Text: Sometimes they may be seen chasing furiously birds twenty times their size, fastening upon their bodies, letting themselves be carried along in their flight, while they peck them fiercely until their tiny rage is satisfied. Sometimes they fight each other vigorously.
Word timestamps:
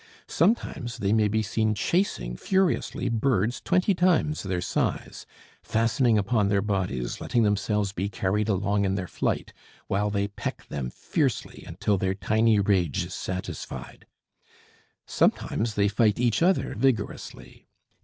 Sometimes 0.25 0.97
they 0.97 1.13
may 1.13 1.27
be 1.27 1.43
seen 1.43 1.75
chasing 1.75 2.35
furiously 2.35 3.07
birds 3.07 3.61
twenty 3.61 3.93
times 3.93 4.41
their 4.41 4.59
size, 4.59 5.27
fastening 5.61 6.17
upon 6.17 6.47
their 6.47 6.63
bodies, 6.63 7.21
letting 7.21 7.43
themselves 7.43 7.91
be 7.91 8.09
carried 8.09 8.49
along 8.49 8.83
in 8.83 8.95
their 8.95 9.05
flight, 9.07 9.53
while 9.85 10.09
they 10.09 10.27
peck 10.27 10.65
them 10.69 10.89
fiercely 10.89 11.63
until 11.67 11.99
their 11.99 12.15
tiny 12.15 12.59
rage 12.59 13.05
is 13.05 13.13
satisfied. 13.13 14.07
Sometimes 15.05 15.75
they 15.75 15.87
fight 15.87 16.19
each 16.19 16.41
other 16.41 16.73
vigorously. 16.73 17.67